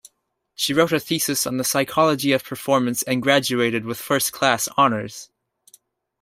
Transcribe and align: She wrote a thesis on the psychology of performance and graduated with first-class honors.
She 0.55 0.73
wrote 0.73 0.91
a 0.93 0.99
thesis 0.99 1.45
on 1.45 1.57
the 1.57 1.63
psychology 1.63 2.31
of 2.31 2.43
performance 2.43 3.03
and 3.03 3.21
graduated 3.21 3.85
with 3.85 3.99
first-class 3.99 4.67
honors. 4.75 5.29